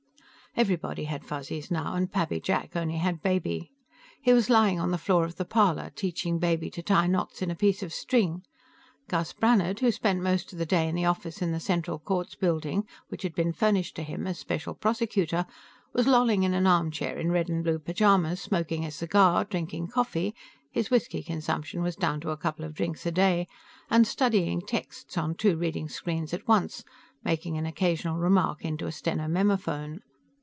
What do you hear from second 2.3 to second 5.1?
Jack only had Baby. He was lying on the